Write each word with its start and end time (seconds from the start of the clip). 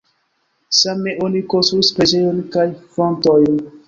Same 0.77 1.11
oni 1.25 1.41
konstruis 1.53 1.91
preĝejon 1.99 2.39
kaj 2.57 2.65
fontojn. 2.97 3.61